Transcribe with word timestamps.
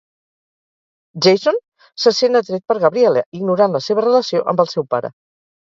Jason 1.25 1.59
se 2.05 2.15
sent 2.21 2.41
atret 2.41 2.67
per 2.71 2.79
Gabriela, 2.87 3.27
ignorant 3.43 3.79
la 3.79 3.87
seva 3.91 4.09
relació 4.11 4.45
amb 4.55 4.67
el 4.67 4.75
seu 4.77 4.93
pare. 4.97 5.19